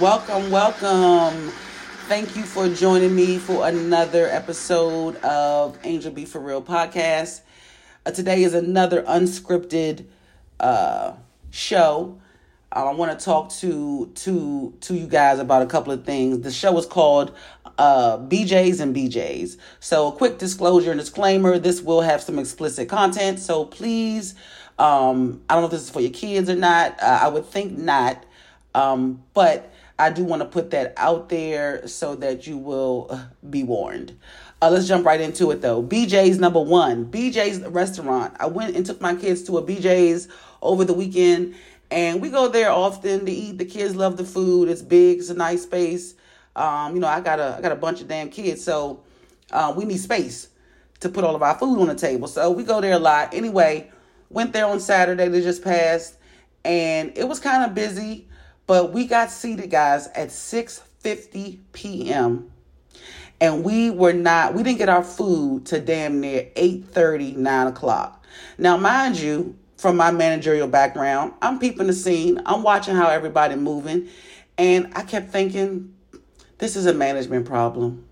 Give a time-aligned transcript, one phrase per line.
[0.00, 1.48] Welcome, welcome.
[2.06, 7.40] Thank you for joining me for another episode of Angel Be For Real podcast.
[8.04, 10.04] Uh, today is another unscripted
[10.60, 11.14] uh,
[11.50, 12.20] show.
[12.70, 16.40] I want to talk to to to you guys about a couple of things.
[16.40, 17.34] The show is called
[17.78, 19.56] uh, BJ's and BJ's.
[19.80, 23.38] So, a quick disclosure and disclaimer: this will have some explicit content.
[23.38, 24.34] So, please,
[24.78, 27.02] um, I don't know if this is for your kids or not.
[27.02, 28.22] Uh, I would think not,
[28.74, 33.24] um, but I do want to put that out there so that you will uh,
[33.48, 34.18] be warned.
[34.60, 35.82] Uh, let's jump right into it though.
[35.82, 38.34] BJ's number one, BJ's restaurant.
[38.38, 40.28] I went and took my kids to a BJ's
[40.60, 41.54] over the weekend,
[41.90, 43.58] and we go there often to eat.
[43.58, 44.68] The kids love the food.
[44.68, 45.18] It's big.
[45.18, 46.14] It's a nice space.
[46.54, 49.02] Um, you know, I got a I got a bunch of damn kids, so
[49.50, 50.48] uh, we need space
[51.00, 52.28] to put all of our food on the table.
[52.28, 53.34] So we go there a lot.
[53.34, 53.90] Anyway,
[54.30, 56.16] went there on Saturday that just passed,
[56.64, 58.26] and it was kind of busy.
[58.66, 62.50] But we got seated, guys, at 6:50 p.m.
[63.40, 68.24] And we were not, we didn't get our food to damn near 8:30, 9 o'clock.
[68.58, 72.40] Now, mind you, from my managerial background, I'm peeping the scene.
[72.46, 74.08] I'm watching how everybody moving.
[74.58, 75.94] And I kept thinking,
[76.58, 78.06] this is a management problem.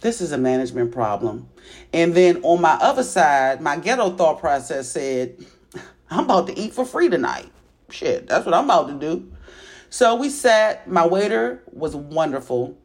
[0.00, 1.48] This is a management problem.
[1.92, 5.44] And then on my other side, my ghetto thought process said,
[6.10, 7.50] I'm about to eat for free tonight.
[7.90, 9.32] Shit, that's what I'm about to do.
[9.90, 10.88] So we sat.
[10.88, 12.76] My waiter was wonderful.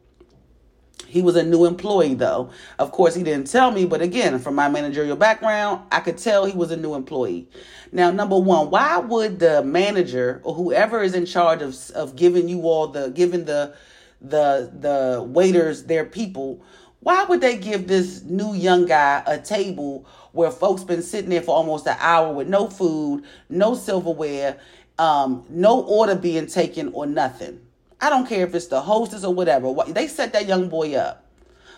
[1.06, 2.50] He was a new employee, though.
[2.78, 6.44] Of course, he didn't tell me, but again, from my managerial background, I could tell
[6.44, 7.48] he was a new employee.
[7.92, 12.48] Now, number one, why would the manager or whoever is in charge of of giving
[12.48, 13.74] you all the giving the
[14.20, 16.62] the the waiters their people,
[17.00, 21.42] why would they give this new young guy a table where folks been sitting there
[21.42, 24.58] for almost an hour with no food, no silverware,
[24.98, 27.60] um, no order being taken or nothing.
[28.00, 29.72] I don't care if it's the hostess or whatever.
[29.88, 31.24] They set that young boy up.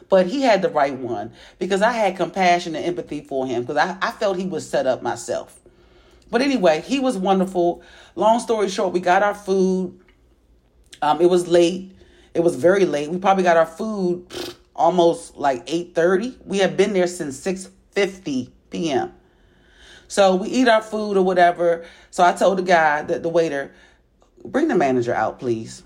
[0.09, 3.77] But he had the right one because I had compassion and empathy for him because
[3.77, 5.59] I, I felt he was set up myself.
[6.31, 7.83] But anyway, he was wonderful.
[8.15, 9.99] Long story short, we got our food.
[11.03, 11.93] Um, it was late.
[12.35, 13.11] It was very late.
[13.11, 14.27] We probably got our food
[14.75, 16.37] almost like 8:30.
[16.45, 19.13] We had been there since 6:50 p.m.
[20.09, 21.85] So we eat our food or whatever.
[22.11, 23.73] So I told the guy, that the waiter,
[24.45, 25.83] bring the manager out, please.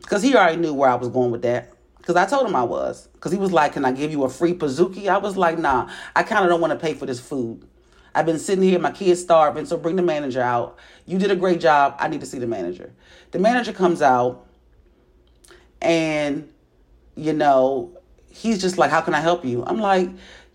[0.00, 1.72] Because he already knew where I was going with that.
[1.98, 3.08] Because I told him I was.
[3.08, 5.08] Because he was like, Can I give you a free Pizookie?
[5.08, 7.66] I was like, Nah, I kind of don't want to pay for this food.
[8.14, 10.78] I've been sitting here, my kid's starving, so bring the manager out.
[11.06, 11.96] You did a great job.
[11.98, 12.92] I need to see the manager.
[13.32, 14.46] The manager comes out,
[15.82, 16.50] and,
[17.14, 17.96] you know,
[18.30, 19.62] he's just like, How can I help you?
[19.66, 20.08] I'm like,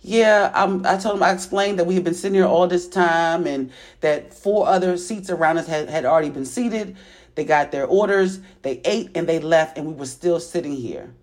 [0.03, 2.90] yeah, I'm, I told him, I explained that we had been sitting here all this
[2.90, 3.72] time and
[4.02, 6.97] that four other seats around us had, had already been seated.
[7.36, 11.13] They got their orders, they ate, and they left, and we were still sitting here.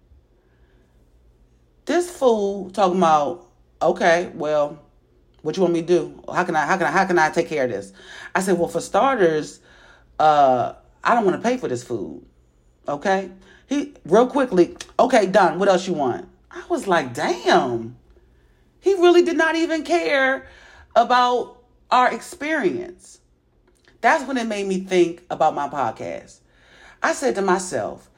[1.85, 3.49] This fool talking about,
[3.83, 4.83] okay, well,
[5.43, 6.23] what you want me to do?
[6.33, 7.93] How can I how can I how can I take care of this?
[8.35, 9.61] I said, well, for starters,
[10.19, 12.25] uh, I don't want to pay for this food.
[12.89, 13.31] Okay?
[13.67, 15.59] He real quickly, okay, done.
[15.59, 16.29] What else you want?
[16.51, 17.97] I was like, damn.
[18.81, 20.47] He really did not even care
[20.97, 23.21] about our experience.
[24.01, 26.41] That's when it made me think about my podcast.
[27.03, 28.11] I said to myself,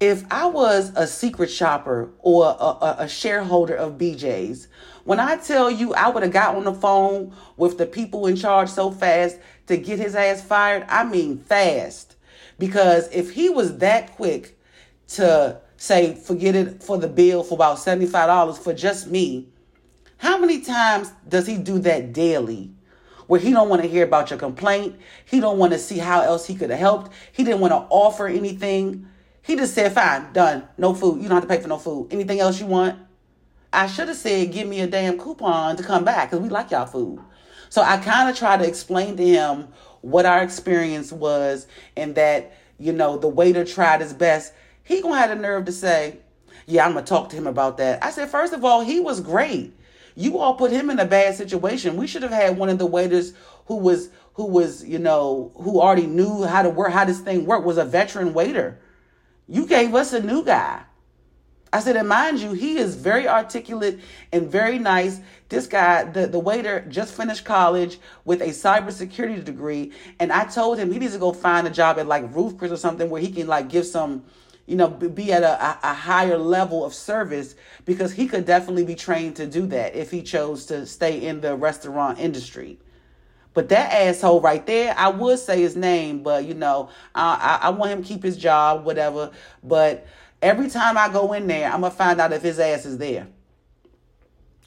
[0.00, 4.66] if I was a secret shopper or a, a, a, shareholder of BJ's,
[5.04, 8.34] when I tell you I would have got on the phone with the people in
[8.34, 12.16] charge so fast to get his ass fired, I mean fast.
[12.58, 14.58] Because if he was that quick
[15.08, 19.51] to say, forget it for the bill for about $75 for just me,
[20.22, 22.70] how many times does he do that daily?
[23.26, 24.94] Where he don't want to hear about your complaint.
[25.24, 27.10] He don't want to see how else he could have helped.
[27.32, 29.08] He didn't want to offer anything.
[29.42, 30.68] He just said, fine, done.
[30.78, 31.20] No food.
[31.20, 32.12] You don't have to pay for no food.
[32.12, 33.00] Anything else you want?
[33.72, 36.70] I should have said, give me a damn coupon to come back because we like
[36.70, 37.18] y'all food.
[37.68, 39.68] So I kind of tried to explain to him
[40.02, 41.66] what our experience was
[41.96, 44.52] and that, you know, the waiter tried his best.
[44.84, 46.18] He gonna have the nerve to say,
[46.66, 48.04] yeah, I'm gonna talk to him about that.
[48.04, 49.74] I said, first of all, he was great.
[50.14, 51.96] You all put him in a bad situation.
[51.96, 53.32] We should have had one of the waiters
[53.66, 57.44] who was who was, you know, who already knew how to work, how this thing
[57.44, 58.80] worked, was a veteran waiter.
[59.46, 60.82] You gave us a new guy.
[61.74, 64.00] I said, and mind you, he is very articulate
[64.30, 65.20] and very nice.
[65.48, 69.92] This guy, the, the waiter, just finished college with a cybersecurity degree.
[70.20, 72.72] And I told him he needs to go find a job at like Ruth's Chris
[72.72, 74.24] or something where he can like give some
[74.66, 77.54] you know, be at a, a higher level of service
[77.84, 81.40] because he could definitely be trained to do that if he chose to stay in
[81.40, 82.78] the restaurant industry.
[83.54, 87.66] But that asshole right there, I would say his name, but you know, I, I,
[87.66, 89.30] I want him to keep his job, whatever.
[89.62, 90.06] But
[90.40, 93.26] every time I go in there, I'm gonna find out if his ass is there.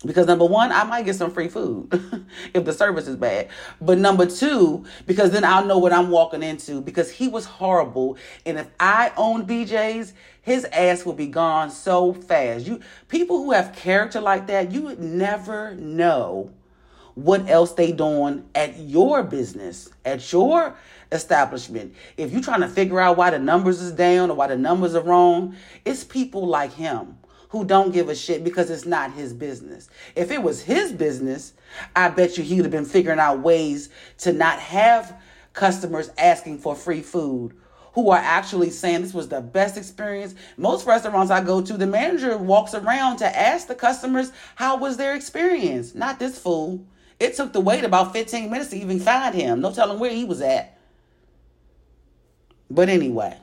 [0.03, 1.88] Because number one, I might get some free food
[2.53, 3.47] if the service is bad.
[3.80, 8.18] But number two, because then I'll know what I'm walking into because he was horrible.
[8.45, 12.65] And if I owned BJ's, his ass would be gone so fast.
[12.68, 16.51] You people who have character like that, you would never know
[17.15, 20.75] what else they doing at your business, at your
[21.13, 21.95] establishment.
[22.18, 24.94] If you're trying to figure out why the numbers is down or why the numbers
[24.94, 25.56] are wrong,
[25.86, 27.18] it's people like him
[27.56, 29.90] who don't give a shit because it's not his business.
[30.13, 31.54] If it was his business,
[31.96, 33.88] I bet you he would have been figuring out ways
[34.19, 35.18] to not have
[35.54, 37.56] customers asking for free food
[37.94, 40.36] who are actually saying this was the best experience.
[40.57, 44.98] Most restaurants I go to, the manager walks around to ask the customers how was
[44.98, 45.96] their experience.
[45.96, 46.86] Not this fool.
[47.22, 49.62] It took the wait about 15 minutes to even find him.
[49.62, 50.78] No telling where he was at.
[52.69, 53.38] But anyway,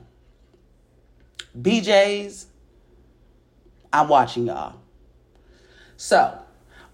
[1.59, 2.49] BJ's
[3.93, 4.77] I'm watching y'all.
[5.97, 6.39] So,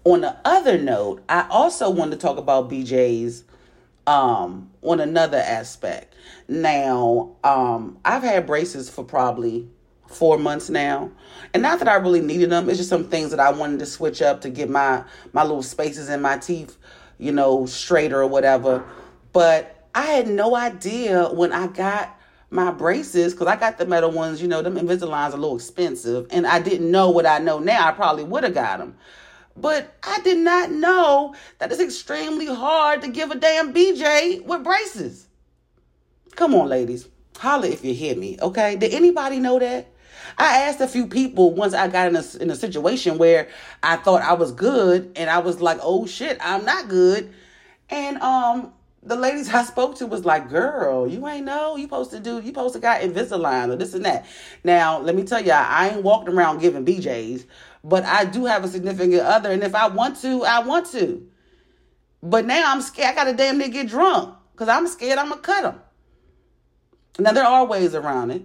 [0.03, 3.43] on the other note, I also want to talk about BJ's
[4.07, 6.15] um, on another aspect.
[6.47, 9.67] Now, um, I've had braces for probably
[10.07, 11.11] four months now,
[11.53, 12.69] and not that I really needed them.
[12.69, 15.03] It's just some things that I wanted to switch up to get my
[15.33, 16.77] my little spaces in my teeth,
[17.17, 18.83] you know, straighter or whatever.
[19.31, 22.18] But I had no idea when I got
[22.49, 24.41] my braces because I got the metal ones.
[24.41, 27.87] You know, them Invisaligns a little expensive, and I didn't know what I know now.
[27.87, 28.95] I probably would have got them,
[29.55, 34.63] but I did not know that it's extremely hard to give a damn BJ with
[34.63, 35.27] braces.
[36.35, 37.07] Come on, ladies,
[37.37, 38.37] holla if you hear me.
[38.41, 38.75] Okay?
[38.77, 39.87] Did anybody know that?
[40.37, 43.49] I asked a few people once I got in a, in a situation where
[43.83, 47.33] I thought I was good and I was like, oh shit, I'm not good.
[47.89, 51.77] And um, the ladies I spoke to was like, girl, you ain't know.
[51.77, 54.25] You supposed to do, you supposed to got Invisalign or this and that.
[54.63, 57.45] Now, let me tell y'all, I ain't walking around giving BJs,
[57.83, 59.51] but I do have a significant other.
[59.51, 61.25] And if I want to, I want to.
[62.21, 63.11] But now I'm scared.
[63.11, 65.81] I got to damn near get drunk because I'm scared I'm going to cut them.
[67.19, 68.43] Now, there are ways around it,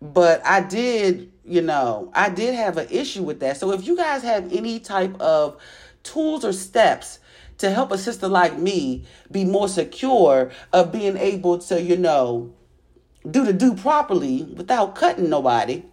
[0.00, 3.56] but I did, you know, I did have an issue with that.
[3.56, 5.56] So if you guys have any type of
[6.02, 7.18] tools or steps
[7.62, 12.52] to help a sister like me be more secure of being able to, you know,
[13.28, 15.84] do the do properly without cutting nobody,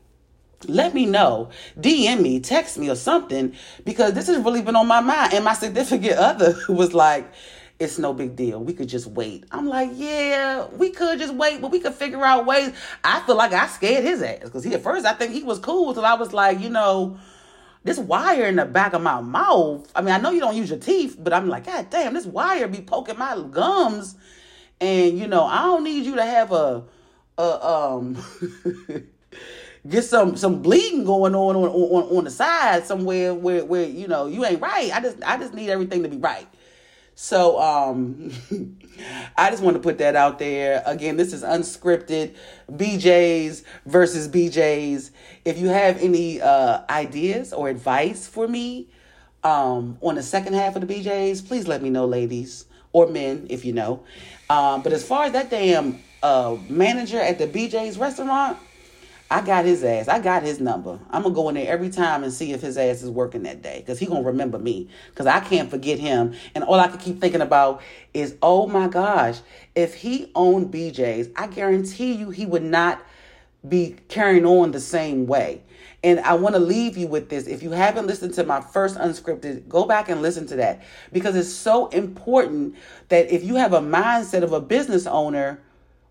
[0.68, 1.50] let me know.
[1.80, 3.56] DM me, text me or something,
[3.86, 5.34] because this has really been on my mind.
[5.34, 7.32] And my significant other was like,
[7.78, 8.62] it's no big deal.
[8.62, 9.46] We could just wait.
[9.52, 12.74] I'm like, yeah, we could just wait, but we could figure out ways.
[13.04, 15.60] I feel like I scared his ass because he at first I think he was
[15.60, 17.18] cool till I was like, you know,
[17.84, 19.90] this wire in the back of my mouth.
[19.96, 22.26] I mean, I know you don't use your teeth, but I'm like, God damn, this
[22.26, 24.16] wire be poking my gums.
[24.82, 26.84] And you know, I don't need you to have a,
[27.38, 28.18] a um
[29.88, 34.08] get some some bleeding going on on, on on the side somewhere where where you
[34.08, 34.92] know you ain't right.
[34.94, 36.48] I just I just need everything to be right.
[37.22, 38.32] So um
[39.38, 40.82] I just want to put that out there.
[40.86, 42.34] Again, this is unscripted
[42.72, 45.12] BJ's versus BJ's.
[45.44, 48.88] If you have any uh ideas or advice for me
[49.44, 52.64] um on the second half of the BJ's, please let me know, ladies
[52.94, 54.02] or men if you know.
[54.50, 58.58] Um but as far as that damn uh manager at the BJ's restaurant,
[59.32, 60.08] I got his ass.
[60.08, 61.00] I got his number.
[61.12, 63.62] I'm gonna go in there every time and see if his ass is working that
[63.62, 64.90] day, cause he gonna remember me.
[65.14, 66.34] Cause I can't forget him.
[66.56, 67.82] And all I can keep thinking about
[68.14, 69.40] is, oh my gosh,
[69.76, 73.04] if he owned BJ's, I guarantee you he would not
[73.68, 75.62] be carrying on the same way.
[76.04, 77.46] And I want to leave you with this.
[77.46, 81.36] If you haven't listened to my first unscripted, go back and listen to that because
[81.36, 82.76] it's so important
[83.10, 85.60] that if you have a mindset of a business owner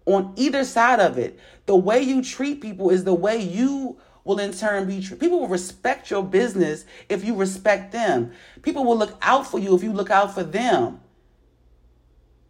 [0.09, 1.39] on either side of it.
[1.67, 5.21] The way you treat people is the way you will in turn be treated.
[5.21, 8.33] People will respect your business if you respect them.
[8.63, 11.01] People will look out for you if you look out for them.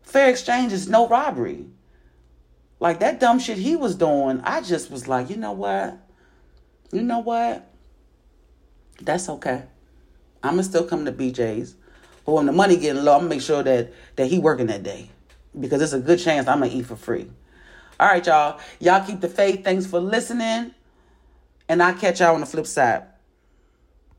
[0.03, 1.67] Fair exchange is no robbery.
[2.81, 5.99] Like that dumb shit he was doing, I just was like, you know what?
[6.93, 7.69] You know what?
[9.01, 9.65] That's okay.
[10.43, 11.75] I'ma still come to BJ's.
[12.25, 14.85] But when the money getting low, I'm gonna make sure that that he working that
[14.85, 15.11] day.
[15.59, 17.29] Because it's a good chance I'm gonna eat for free.
[18.01, 18.61] All right, y'all.
[18.79, 19.65] Y'all keep the faith.
[19.65, 20.73] Thanks for listening.
[21.69, 23.05] And I'll catch y'all on the flip side.